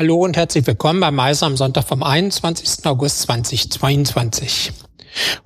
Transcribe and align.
Hallo 0.00 0.24
und 0.24 0.34
herzlich 0.34 0.66
willkommen 0.66 0.98
bei 0.98 1.10
Meiser 1.10 1.44
am 1.44 1.58
Sonntag 1.58 1.84
vom 1.84 2.02
21. 2.02 2.86
August 2.86 3.20
2022. 3.20 4.72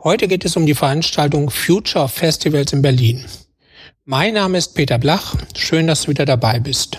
Heute 0.04 0.28
geht 0.28 0.44
es 0.44 0.56
um 0.56 0.64
die 0.64 0.76
Veranstaltung 0.76 1.50
Future 1.50 2.08
Festivals 2.08 2.72
in 2.72 2.80
Berlin. 2.80 3.24
Mein 4.04 4.34
Name 4.34 4.58
ist 4.58 4.76
Peter 4.76 4.96
Blach. 4.96 5.34
Schön, 5.56 5.88
dass 5.88 6.02
du 6.02 6.10
wieder 6.10 6.24
dabei 6.24 6.60
bist. 6.60 6.98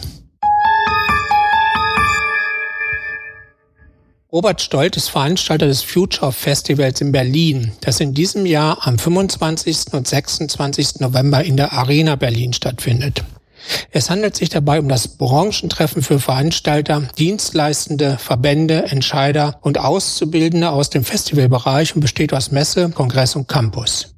Robert 4.33 4.61
Stolt 4.61 4.97
ist 4.97 5.07
Veranstalter 5.07 5.67
des 5.67 5.81
Future 5.81 6.33
Festivals 6.33 6.99
in 6.99 7.13
Berlin, 7.13 7.71
das 7.79 8.01
in 8.01 8.13
diesem 8.13 8.45
Jahr 8.45 8.85
am 8.85 8.99
25. 8.99 9.93
und 9.93 10.05
26. 10.05 10.99
November 10.99 11.41
in 11.41 11.55
der 11.55 11.71
Arena 11.71 12.17
Berlin 12.17 12.51
stattfindet. 12.51 13.23
Es 13.91 14.09
handelt 14.09 14.35
sich 14.35 14.49
dabei 14.49 14.79
um 14.79 14.89
das 14.89 15.07
Branchentreffen 15.07 16.01
für 16.01 16.19
Veranstalter, 16.19 17.03
Dienstleistende, 17.17 18.17
Verbände, 18.17 18.83
Entscheider 18.83 19.59
und 19.61 19.79
Auszubildende 19.79 20.69
aus 20.69 20.89
dem 20.89 21.03
Festivalbereich 21.03 21.95
und 21.95 22.01
besteht 22.01 22.33
aus 22.33 22.51
Messe, 22.51 22.89
Kongress 22.89 23.35
und 23.35 23.47
Campus. 23.47 24.15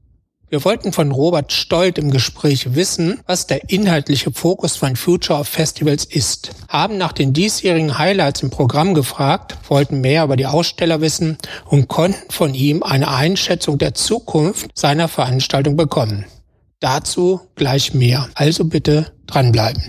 Wir 0.49 0.63
wollten 0.63 0.93
von 0.93 1.11
Robert 1.11 1.51
Stolt 1.51 1.97
im 1.97 2.09
Gespräch 2.09 2.73
wissen, 2.73 3.19
was 3.27 3.47
der 3.47 3.69
inhaltliche 3.69 4.31
Fokus 4.31 4.77
von 4.77 4.95
Future 4.95 5.37
of 5.37 5.47
Festivals 5.49 6.05
ist, 6.05 6.51
haben 6.69 6.97
nach 6.97 7.11
den 7.11 7.33
diesjährigen 7.33 7.97
Highlights 7.97 8.43
im 8.43 8.49
Programm 8.49 8.93
gefragt, 8.93 9.57
wollten 9.67 9.99
mehr 9.99 10.23
über 10.23 10.37
die 10.37 10.45
Aussteller 10.45 11.01
wissen 11.01 11.37
und 11.65 11.89
konnten 11.89 12.31
von 12.31 12.53
ihm 12.53 12.81
eine 12.81 13.09
Einschätzung 13.09 13.77
der 13.77 13.93
Zukunft 13.93 14.71
seiner 14.73 15.09
Veranstaltung 15.09 15.75
bekommen. 15.75 16.25
Dazu 16.79 17.41
gleich 17.55 17.95
mehr. 17.95 18.29
Also 18.35 18.65
bitte 18.65 19.11
dranbleiben. 19.25 19.81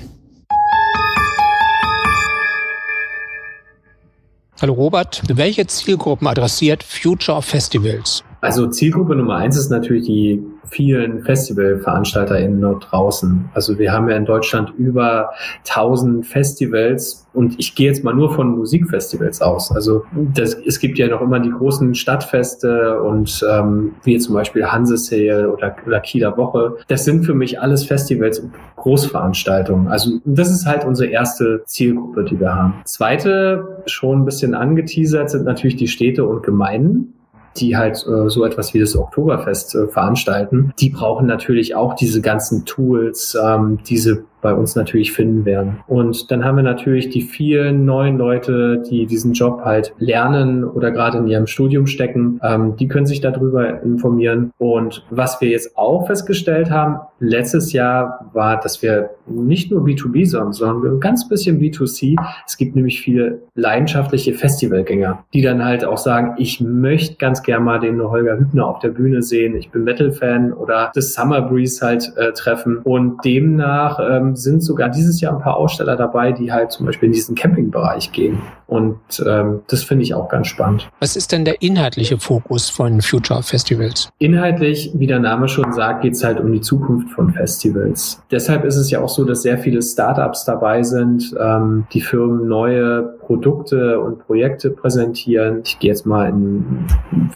Hallo 4.60 4.72
Robert, 4.72 5.22
welche 5.28 5.66
Zielgruppen 5.66 6.26
adressiert 6.26 6.82
Future 6.82 7.36
of 7.36 7.44
Festivals? 7.44 8.24
Also 8.40 8.68
Zielgruppe 8.68 9.16
Nummer 9.16 9.36
eins 9.36 9.56
ist 9.56 9.70
natürlich 9.70 10.06
die 10.06 10.44
vielen 10.64 11.22
FestivalveranstalterInnen 11.22 12.60
dort 12.60 12.88
draußen. 12.90 13.48
Also 13.54 13.78
wir 13.78 13.92
haben 13.92 14.08
ja 14.08 14.16
in 14.16 14.26
Deutschland 14.26 14.72
über 14.76 15.30
1000 15.68 16.26
Festivals 16.26 17.26
und 17.32 17.58
ich 17.58 17.74
gehe 17.74 17.88
jetzt 17.88 18.04
mal 18.04 18.14
nur 18.14 18.32
von 18.32 18.56
Musikfestivals 18.56 19.40
aus. 19.40 19.72
Also 19.72 20.04
das, 20.12 20.54
es 20.54 20.78
gibt 20.78 20.98
ja 20.98 21.08
noch 21.08 21.20
immer 21.20 21.40
die 21.40 21.50
großen 21.50 21.94
Stadtfeste 21.94 23.02
und 23.02 23.44
ähm, 23.50 23.94
wie 24.04 24.18
zum 24.18 24.34
Beispiel 24.34 24.66
Hansesale 24.66 25.50
oder, 25.50 25.74
oder 25.86 26.00
Kieler 26.00 26.36
Woche. 26.36 26.76
Das 26.88 27.04
sind 27.04 27.24
für 27.24 27.34
mich 27.34 27.60
alles 27.60 27.84
Festivals 27.84 28.38
und 28.38 28.52
Großveranstaltungen. 28.76 29.88
Also 29.88 30.20
das 30.24 30.50
ist 30.50 30.66
halt 30.66 30.84
unsere 30.84 31.10
erste 31.10 31.62
Zielgruppe, 31.66 32.24
die 32.24 32.38
wir 32.38 32.54
haben. 32.54 32.74
Zweite, 32.84 33.82
schon 33.86 34.20
ein 34.20 34.24
bisschen 34.24 34.54
angeteasert, 34.54 35.30
sind 35.30 35.44
natürlich 35.44 35.76
die 35.76 35.88
Städte 35.88 36.24
und 36.24 36.42
Gemeinden 36.42 37.14
die 37.60 37.76
halt 37.76 38.06
äh, 38.06 38.28
so 38.28 38.44
etwas 38.44 38.74
wie 38.74 38.80
das 38.80 38.96
Oktoberfest 38.96 39.74
äh, 39.74 39.88
veranstalten, 39.88 40.72
die 40.78 40.90
brauchen 40.90 41.26
natürlich 41.26 41.74
auch 41.74 41.94
diese 41.94 42.20
ganzen 42.20 42.64
Tools, 42.64 43.36
ähm, 43.42 43.78
diese 43.86 44.24
bei 44.40 44.54
uns 44.54 44.76
natürlich 44.76 45.12
finden 45.12 45.44
werden. 45.44 45.80
Und 45.86 46.30
dann 46.30 46.44
haben 46.44 46.56
wir 46.56 46.62
natürlich 46.62 47.08
die 47.08 47.22
vielen 47.22 47.84
neuen 47.84 48.18
Leute, 48.18 48.82
die 48.88 49.06
diesen 49.06 49.32
Job 49.32 49.62
halt 49.64 49.94
lernen 49.98 50.64
oder 50.64 50.90
gerade 50.90 51.18
in 51.18 51.26
ihrem 51.26 51.46
Studium 51.46 51.86
stecken. 51.86 52.40
Ähm, 52.42 52.76
die 52.76 52.88
können 52.88 53.06
sich 53.06 53.20
darüber 53.20 53.82
informieren. 53.82 54.52
Und 54.58 55.04
was 55.10 55.40
wir 55.40 55.48
jetzt 55.48 55.76
auch 55.76 56.06
festgestellt 56.06 56.70
haben, 56.70 57.00
letztes 57.20 57.72
Jahr 57.72 58.30
war, 58.32 58.60
dass 58.60 58.82
wir 58.82 59.10
nicht 59.26 59.70
nur 59.70 59.82
B2B, 59.82 60.26
sondern, 60.26 60.52
sondern 60.52 60.94
ein 60.94 61.00
ganz 61.00 61.28
bisschen 61.28 61.60
B2C. 61.60 62.16
Es 62.46 62.56
gibt 62.56 62.76
nämlich 62.76 63.00
viele 63.00 63.42
leidenschaftliche 63.54 64.34
Festivalgänger, 64.34 65.24
die 65.34 65.42
dann 65.42 65.64
halt 65.64 65.84
auch 65.84 65.98
sagen, 65.98 66.34
ich 66.38 66.60
möchte 66.60 67.16
ganz 67.16 67.42
gerne 67.42 67.64
mal 67.64 67.80
den 67.80 68.00
Holger 68.00 68.38
Hübner 68.38 68.66
auf 68.66 68.78
der 68.78 68.90
Bühne 68.90 69.22
sehen. 69.22 69.56
Ich 69.56 69.70
bin 69.70 69.84
Metal-Fan 69.84 70.52
oder 70.52 70.90
das 70.94 71.12
Summer 71.12 71.42
Breeze 71.42 71.84
halt 71.84 72.12
äh, 72.16 72.32
treffen. 72.32 72.78
Und 72.78 73.24
demnach 73.24 73.98
ähm, 74.00 74.27
ähm, 74.28 74.36
sind 74.36 74.62
sogar 74.62 74.88
dieses 74.88 75.20
Jahr 75.20 75.34
ein 75.34 75.42
paar 75.42 75.56
Aussteller 75.56 75.96
dabei, 75.96 76.32
die 76.32 76.52
halt 76.52 76.72
zum 76.72 76.86
Beispiel 76.86 77.06
in 77.08 77.12
diesen 77.12 77.34
Campingbereich 77.34 78.12
gehen. 78.12 78.38
Und 78.68 78.98
ähm, 79.26 79.62
das 79.68 79.82
finde 79.82 80.04
ich 80.04 80.14
auch 80.14 80.28
ganz 80.28 80.46
spannend. 80.46 80.90
Was 81.00 81.16
ist 81.16 81.32
denn 81.32 81.46
der 81.46 81.62
inhaltliche 81.62 82.18
Fokus 82.18 82.68
von 82.68 83.00
Future 83.00 83.42
Festivals? 83.42 84.10
Inhaltlich, 84.18 84.92
wie 84.94 85.06
der 85.06 85.20
Name 85.20 85.48
schon 85.48 85.72
sagt, 85.72 86.02
geht 86.02 86.12
es 86.12 86.22
halt 86.22 86.38
um 86.38 86.52
die 86.52 86.60
Zukunft 86.60 87.10
von 87.10 87.32
Festivals. 87.32 88.22
Deshalb 88.30 88.64
ist 88.64 88.76
es 88.76 88.90
ja 88.90 89.00
auch 89.00 89.08
so, 89.08 89.24
dass 89.24 89.40
sehr 89.40 89.56
viele 89.56 89.80
Startups 89.80 90.44
dabei 90.44 90.82
sind, 90.82 91.34
ähm, 91.40 91.86
die 91.94 92.02
Firmen 92.02 92.46
neue 92.46 93.02
Produkte 93.20 94.00
und 94.00 94.18
Projekte 94.20 94.70
präsentieren. 94.70 95.62
Ich 95.64 95.78
gehe 95.78 95.90
jetzt 95.90 96.04
mal 96.04 96.28
in, 96.28 96.86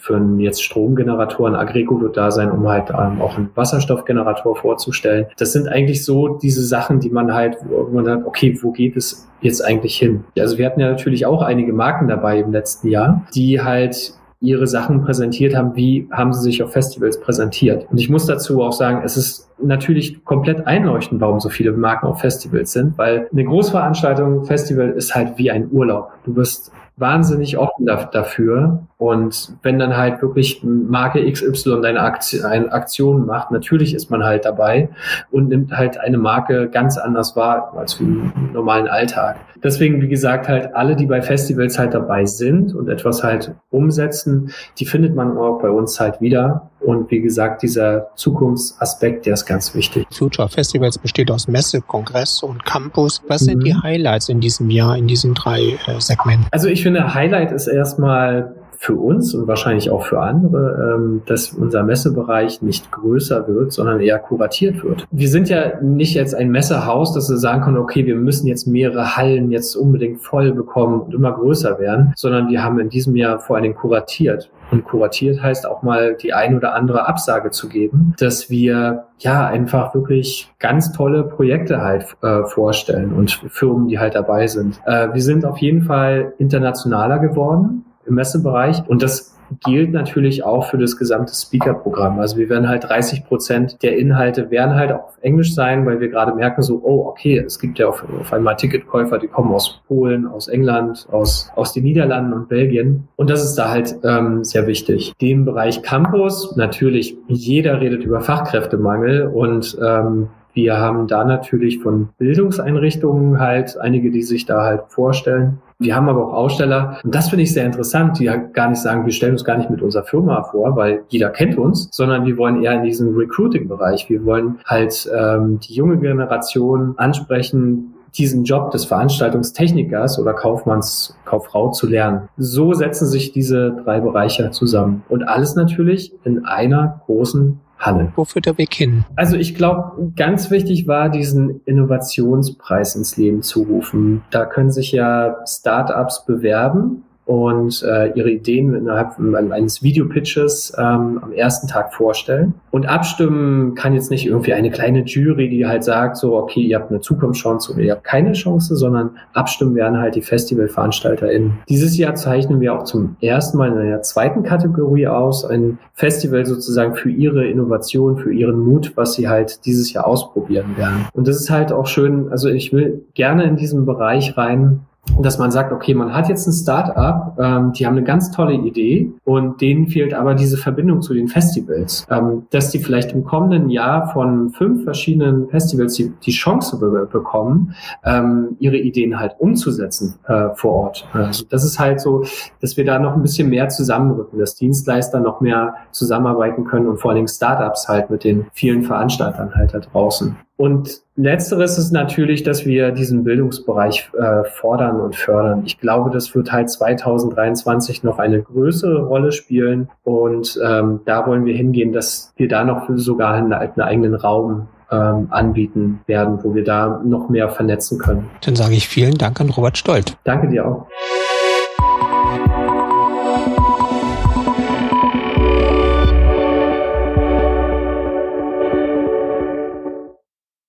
für 0.00 0.16
einen 0.16 0.38
jetzt 0.38 0.62
Stromgeneratoren, 0.62 1.54
Agrego 1.54 2.00
wird 2.00 2.16
da 2.16 2.30
sein, 2.30 2.50
um 2.50 2.68
halt 2.68 2.90
ähm, 2.90 3.22
auch 3.22 3.38
einen 3.38 3.50
Wasserstoffgenerator 3.54 4.56
vorzustellen. 4.56 5.26
Das 5.38 5.52
sind 5.52 5.66
eigentlich 5.68 6.04
so 6.04 6.28
diese 6.28 6.62
Sachen, 6.62 7.00
die 7.00 7.10
man 7.10 7.32
halt, 7.32 7.56
wo 7.68 7.88
man 7.90 8.04
sagt, 8.04 8.26
okay, 8.26 8.58
wo 8.62 8.72
geht 8.72 8.96
es 8.96 9.28
jetzt 9.42 9.62
eigentlich 9.62 9.96
hin? 9.96 10.24
Also 10.38 10.56
wir 10.56 10.66
hatten 10.66 10.80
ja 10.80 10.90
natürlich 10.90 11.21
auch 11.26 11.42
einige 11.42 11.72
Marken 11.72 12.08
dabei 12.08 12.40
im 12.40 12.52
letzten 12.52 12.88
Jahr, 12.88 13.26
die 13.34 13.62
halt 13.62 14.14
ihre 14.40 14.66
Sachen 14.66 15.04
präsentiert 15.04 15.54
haben, 15.54 15.76
wie 15.76 16.08
haben 16.10 16.32
sie 16.32 16.40
sich 16.40 16.62
auf 16.62 16.72
Festivals 16.72 17.20
präsentiert. 17.20 17.86
Und 17.90 17.98
ich 17.98 18.10
muss 18.10 18.26
dazu 18.26 18.60
auch 18.60 18.72
sagen, 18.72 19.02
es 19.04 19.16
ist 19.16 19.48
natürlich 19.62 20.24
komplett 20.24 20.66
einleuchtend, 20.66 21.20
warum 21.20 21.38
so 21.38 21.48
viele 21.48 21.70
Marken 21.72 22.06
auf 22.06 22.20
Festivals 22.20 22.72
sind, 22.72 22.98
weil 22.98 23.28
eine 23.30 23.44
Großveranstaltung, 23.44 24.44
Festival 24.44 24.90
ist 24.90 25.14
halt 25.14 25.38
wie 25.38 25.52
ein 25.52 25.68
Urlaub. 25.70 26.10
Du 26.24 26.34
bist 26.34 26.72
wahnsinnig 26.96 27.56
offen 27.58 27.86
dafür. 27.86 28.86
Und 28.98 29.54
wenn 29.62 29.78
dann 29.78 29.96
halt 29.96 30.22
wirklich 30.22 30.62
Marke 30.62 31.30
XY 31.30 31.84
eine 31.84 32.00
Aktion, 32.00 32.44
eine 32.44 32.72
Aktion 32.72 33.26
macht, 33.26 33.50
natürlich 33.50 33.94
ist 33.94 34.10
man 34.10 34.24
halt 34.24 34.44
dabei 34.44 34.88
und 35.30 35.48
nimmt 35.48 35.76
halt 35.76 35.98
eine 35.98 36.18
Marke 36.18 36.68
ganz 36.68 36.98
anders 36.98 37.34
wahr 37.34 37.72
als 37.76 37.98
im 38.00 38.32
normalen 38.52 38.88
Alltag. 38.88 39.36
Deswegen, 39.62 40.00
wie 40.02 40.08
gesagt, 40.08 40.48
halt 40.48 40.74
alle, 40.74 40.96
die 40.96 41.06
bei 41.06 41.22
Festivals 41.22 41.78
halt 41.78 41.94
dabei 41.94 42.24
sind 42.24 42.74
und 42.74 42.88
etwas 42.88 43.22
halt 43.22 43.54
umsetzen, 43.70 44.50
die 44.78 44.86
findet 44.86 45.14
man 45.14 45.36
auch 45.38 45.60
bei 45.60 45.70
uns 45.70 45.98
halt 46.00 46.20
wieder. 46.20 46.70
Und 46.80 47.10
wie 47.10 47.20
gesagt, 47.20 47.62
dieser 47.62 48.08
Zukunftsaspekt, 48.16 49.26
der 49.26 49.34
ist 49.34 49.46
ganz 49.46 49.74
wichtig. 49.74 50.04
Future 50.10 50.48
Festivals 50.48 50.98
besteht 50.98 51.30
aus 51.30 51.46
Messe, 51.46 51.80
Kongress 51.80 52.42
und 52.42 52.64
Campus. 52.64 53.22
Was 53.28 53.42
mhm. 53.42 53.46
sind 53.46 53.64
die 53.64 53.74
Highlights 53.74 54.28
in 54.28 54.40
diesem 54.40 54.68
Jahr, 54.70 54.96
in 54.96 55.06
diesen 55.06 55.34
drei 55.34 55.60
äh, 55.86 56.00
Segmenten? 56.00 56.46
Also 56.50 56.68
ich 56.68 56.82
finde, 56.82 57.14
Highlight 57.14 57.52
ist 57.52 57.68
erstmal 57.68 58.54
für 58.82 58.96
uns 58.96 59.32
und 59.32 59.46
wahrscheinlich 59.46 59.90
auch 59.90 60.04
für 60.04 60.20
andere, 60.20 60.96
ähm, 60.96 61.22
dass 61.26 61.52
unser 61.52 61.84
Messebereich 61.84 62.62
nicht 62.62 62.90
größer 62.90 63.46
wird, 63.46 63.72
sondern 63.72 64.00
eher 64.00 64.18
kuratiert 64.18 64.82
wird. 64.82 65.06
Wir 65.12 65.28
sind 65.28 65.48
ja 65.48 65.80
nicht 65.80 66.14
jetzt 66.14 66.34
ein 66.34 66.50
Messehaus, 66.50 67.14
dass 67.14 67.30
wir 67.30 67.36
sagen 67.36 67.62
können, 67.62 67.76
okay, 67.76 68.04
wir 68.06 68.16
müssen 68.16 68.48
jetzt 68.48 68.66
mehrere 68.66 69.16
Hallen 69.16 69.52
jetzt 69.52 69.76
unbedingt 69.76 70.20
voll 70.20 70.50
bekommen 70.50 71.02
und 71.02 71.14
immer 71.14 71.30
größer 71.30 71.78
werden, 71.78 72.12
sondern 72.16 72.48
wir 72.48 72.64
haben 72.64 72.80
in 72.80 72.88
diesem 72.88 73.14
Jahr 73.14 73.38
vor 73.38 73.54
allen 73.54 73.62
Dingen 73.62 73.76
kuratiert. 73.76 74.50
Und 74.72 74.84
kuratiert 74.84 75.40
heißt 75.40 75.64
auch 75.64 75.82
mal 75.82 76.16
die 76.20 76.32
ein 76.32 76.56
oder 76.56 76.74
andere 76.74 77.06
Absage 77.06 77.50
zu 77.50 77.68
geben, 77.68 78.14
dass 78.18 78.50
wir 78.50 79.04
ja 79.18 79.46
einfach 79.46 79.94
wirklich 79.94 80.52
ganz 80.58 80.90
tolle 80.90 81.22
Projekte 81.22 81.82
halt 81.82 82.06
äh, 82.22 82.42
vorstellen 82.46 83.12
und 83.12 83.30
Firmen, 83.48 83.86
die 83.86 84.00
halt 84.00 84.16
dabei 84.16 84.48
sind. 84.48 84.80
Äh, 84.86 85.12
wir 85.12 85.22
sind 85.22 85.44
auf 85.44 85.58
jeden 85.58 85.82
Fall 85.82 86.32
internationaler 86.38 87.20
geworden 87.20 87.84
im 88.06 88.14
Messebereich. 88.14 88.82
Und 88.88 89.02
das 89.02 89.32
gilt 89.64 89.92
natürlich 89.92 90.44
auch 90.44 90.66
für 90.66 90.78
das 90.78 90.96
gesamte 90.96 91.34
Speaker-Programm. 91.34 92.18
Also 92.18 92.36
wir 92.36 92.48
werden 92.48 92.68
halt 92.68 92.84
30 92.84 93.24
Prozent 93.26 93.82
der 93.82 93.98
Inhalte 93.98 94.50
werden 94.50 94.74
halt 94.74 94.92
auf 94.92 95.18
Englisch 95.20 95.54
sein, 95.54 95.84
weil 95.86 96.00
wir 96.00 96.08
gerade 96.08 96.34
merken 96.34 96.62
so, 96.62 96.80
oh, 96.82 97.06
okay, 97.06 97.38
es 97.38 97.58
gibt 97.58 97.78
ja 97.78 97.88
auf, 97.88 98.04
auf 98.20 98.32
einmal 98.32 98.56
Ticketkäufer, 98.56 99.18
die 99.18 99.28
kommen 99.28 99.52
aus 99.52 99.80
Polen, 99.86 100.26
aus 100.26 100.48
England, 100.48 101.06
aus, 101.10 101.50
aus 101.54 101.72
den 101.72 101.84
Niederlanden 101.84 102.32
und 102.32 102.48
Belgien. 102.48 103.08
Und 103.16 103.30
das 103.30 103.44
ist 103.44 103.54
da 103.56 103.70
halt 103.70 103.94
ähm, 104.04 104.44
sehr 104.44 104.66
wichtig. 104.66 105.12
Dem 105.20 105.44
Bereich 105.44 105.82
Campus, 105.82 106.56
natürlich, 106.56 107.16
jeder 107.28 107.80
redet 107.80 108.04
über 108.04 108.20
Fachkräftemangel 108.20 109.26
und 109.26 109.78
ähm, 109.82 110.28
wir 110.54 110.76
haben 110.76 111.06
da 111.06 111.24
natürlich 111.24 111.78
von 111.78 112.10
Bildungseinrichtungen 112.18 113.40
halt 113.40 113.78
einige, 113.78 114.10
die 114.10 114.22
sich 114.22 114.44
da 114.44 114.62
halt 114.62 114.82
vorstellen. 114.88 115.62
Wir 115.82 115.96
haben 115.96 116.08
aber 116.08 116.28
auch 116.28 116.32
Aussteller, 116.32 116.98
und 117.02 117.14
das 117.14 117.28
finde 117.28 117.42
ich 117.42 117.52
sehr 117.52 117.66
interessant, 117.66 118.18
die 118.18 118.24
ja 118.24 118.36
gar 118.36 118.70
nicht 118.70 118.80
sagen, 118.80 119.04
wir 119.04 119.12
stellen 119.12 119.32
uns 119.32 119.44
gar 119.44 119.56
nicht 119.56 119.70
mit 119.70 119.82
unserer 119.82 120.04
Firma 120.04 120.42
vor, 120.44 120.76
weil 120.76 121.02
jeder 121.08 121.30
kennt 121.30 121.58
uns, 121.58 121.88
sondern 121.92 122.24
wir 122.26 122.36
wollen 122.38 122.62
eher 122.62 122.74
in 122.74 122.84
diesen 122.84 123.14
Recruiting-Bereich. 123.14 124.08
Wir 124.08 124.24
wollen 124.24 124.58
halt 124.64 125.10
ähm, 125.14 125.58
die 125.60 125.74
junge 125.74 125.98
Generation 125.98 126.94
ansprechen, 126.96 127.94
diesen 128.16 128.44
Job 128.44 128.70
des 128.70 128.84
Veranstaltungstechnikers 128.84 130.18
oder 130.18 130.34
Kaufmanns, 130.34 131.16
Kauffrau 131.24 131.70
zu 131.70 131.88
lernen. 131.88 132.28
So 132.36 132.74
setzen 132.74 133.06
sich 133.06 133.32
diese 133.32 133.72
drei 133.84 134.00
Bereiche 134.00 134.50
zusammen. 134.50 135.02
Und 135.08 135.22
alles 135.22 135.54
natürlich 135.54 136.12
in 136.24 136.44
einer 136.44 137.00
großen 137.06 137.60
Halle. 137.82 138.12
Wo 138.16 138.24
führt 138.24 138.46
der 138.46 138.58
Weg 138.58 138.74
hin? 138.74 139.04
Also 139.16 139.36
ich 139.36 139.54
glaube, 139.54 140.12
ganz 140.16 140.50
wichtig 140.50 140.86
war, 140.86 141.08
diesen 141.08 141.60
Innovationspreis 141.64 142.96
ins 142.96 143.16
Leben 143.16 143.42
zu 143.42 143.62
rufen. 143.62 144.22
Da 144.30 144.46
können 144.46 144.70
sich 144.70 144.92
ja 144.92 145.36
Startups 145.46 146.24
bewerben 146.24 147.02
und 147.24 147.82
äh, 147.84 148.12
ihre 148.14 148.30
Ideen 148.30 148.74
innerhalb 148.74 149.18
eines 149.52 149.82
Videopitches 149.82 150.72
ähm, 150.76 151.20
am 151.22 151.32
ersten 151.32 151.68
Tag 151.68 151.94
vorstellen. 151.94 152.54
Und 152.70 152.86
abstimmen 152.86 153.74
kann 153.74 153.94
jetzt 153.94 154.10
nicht 154.10 154.26
irgendwie 154.26 154.54
eine 154.54 154.70
kleine 154.70 155.04
Jury, 155.04 155.48
die 155.48 155.66
halt 155.66 155.84
sagt, 155.84 156.16
so, 156.16 156.36
okay, 156.36 156.60
ihr 156.60 156.78
habt 156.78 156.90
eine 156.90 157.00
Zukunftschance 157.00 157.72
oder 157.72 157.82
ihr 157.82 157.92
habt 157.92 158.04
keine 158.04 158.32
Chance, 158.32 158.76
sondern 158.76 159.10
abstimmen 159.34 159.74
werden 159.76 159.98
halt 159.98 160.16
die 160.16 160.22
FestivalveranstalterInnen. 160.22 161.58
Dieses 161.68 161.96
Jahr 161.96 162.16
zeichnen 162.16 162.60
wir 162.60 162.74
auch 162.74 162.84
zum 162.84 163.16
ersten 163.20 163.56
Mal 163.56 163.70
in 163.70 163.78
einer 163.78 164.02
zweiten 164.02 164.42
Kategorie 164.42 165.06
aus, 165.06 165.44
ein 165.44 165.78
Festival 165.94 166.44
sozusagen 166.44 166.96
für 166.96 167.10
ihre 167.10 167.46
Innovation, 167.46 168.16
für 168.16 168.32
ihren 168.32 168.58
Mut, 168.58 168.92
was 168.96 169.14
sie 169.14 169.28
halt 169.28 169.64
dieses 169.64 169.92
Jahr 169.92 170.06
ausprobieren 170.06 170.76
werden. 170.76 171.06
Und 171.12 171.28
das 171.28 171.36
ist 171.36 171.50
halt 171.50 171.72
auch 171.72 171.86
schön, 171.86 172.30
also 172.30 172.48
ich 172.48 172.72
will 172.72 173.04
gerne 173.14 173.44
in 173.44 173.56
diesen 173.56 173.86
Bereich 173.86 174.36
rein, 174.36 174.80
dass 175.18 175.38
man 175.38 175.50
sagt, 175.50 175.72
okay, 175.72 175.94
man 175.94 176.14
hat 176.14 176.28
jetzt 176.28 176.46
ein 176.46 176.52
Start-up, 176.52 177.36
ähm, 177.38 177.72
die 177.72 177.86
haben 177.86 177.96
eine 177.96 178.04
ganz 178.04 178.30
tolle 178.30 178.54
Idee 178.54 179.12
und 179.24 179.60
denen 179.60 179.88
fehlt 179.88 180.14
aber 180.14 180.34
diese 180.34 180.56
Verbindung 180.56 181.02
zu 181.02 181.12
den 181.12 181.26
Festivals, 181.28 182.06
ähm, 182.08 182.46
dass 182.50 182.70
die 182.70 182.78
vielleicht 182.78 183.12
im 183.12 183.24
kommenden 183.24 183.68
Jahr 183.68 184.12
von 184.12 184.50
fünf 184.50 184.84
verschiedenen 184.84 185.48
Festivals 185.48 185.94
die, 185.94 186.12
die 186.24 186.30
Chance 186.30 186.78
be 186.78 187.08
bekommen, 187.10 187.74
ähm, 188.04 188.56
ihre 188.60 188.76
Ideen 188.76 189.18
halt 189.18 189.34
umzusetzen 189.38 190.14
äh, 190.28 190.50
vor 190.54 190.72
Ort. 190.72 191.08
Also 191.12 191.44
das 191.48 191.64
ist 191.64 191.78
halt 191.78 192.00
so, 192.00 192.24
dass 192.60 192.76
wir 192.76 192.84
da 192.84 192.98
noch 192.98 193.14
ein 193.14 193.22
bisschen 193.22 193.48
mehr 193.48 193.68
zusammenrücken, 193.70 194.38
dass 194.38 194.54
Dienstleister 194.54 195.20
noch 195.20 195.40
mehr 195.40 195.74
zusammenarbeiten 195.90 196.64
können 196.64 196.86
und 196.86 197.00
vor 197.00 197.10
allen 197.10 197.16
Dingen 197.16 197.28
Startups 197.28 197.88
halt 197.88 198.10
mit 198.10 198.24
den 198.24 198.46
vielen 198.52 198.82
Veranstaltern 198.82 199.52
halt 199.54 199.74
da 199.74 199.80
draußen. 199.80 200.36
Und 200.56 201.00
letzteres 201.16 201.78
ist 201.78 201.92
natürlich, 201.92 202.42
dass 202.42 202.64
wir 202.66 202.92
diesen 202.92 203.24
Bildungsbereich 203.24 204.10
äh, 204.18 204.44
fordern 204.44 205.00
und 205.00 205.16
fördern. 205.16 205.62
Ich 205.64 205.78
glaube, 205.78 206.10
das 206.10 206.34
wird 206.34 206.52
halt 206.52 206.70
2023 206.70 208.02
noch 208.04 208.18
eine 208.18 208.42
größere 208.42 209.04
Rolle 209.04 209.32
spielen. 209.32 209.88
Und 210.04 210.60
ähm, 210.64 211.00
da 211.04 211.26
wollen 211.26 211.44
wir 211.44 211.54
hingehen, 211.54 211.92
dass 211.92 212.32
wir 212.36 212.48
da 212.48 212.64
noch 212.64 212.88
sogar 212.94 213.34
einen, 213.34 213.52
einen 213.52 213.80
eigenen 213.80 214.14
Raum 214.14 214.68
ähm, 214.92 215.28
anbieten 215.30 216.00
werden, 216.06 216.38
wo 216.42 216.54
wir 216.54 216.64
da 216.64 217.00
noch 217.04 217.28
mehr 217.28 217.48
vernetzen 217.48 217.98
können. 217.98 218.30
Dann 218.44 218.54
sage 218.54 218.74
ich 218.74 218.86
vielen 218.86 219.16
Dank 219.16 219.40
an 219.40 219.48
Robert 219.48 219.78
Stolt. 219.78 220.16
Danke 220.24 220.48
dir 220.48 220.66
auch. 220.66 220.86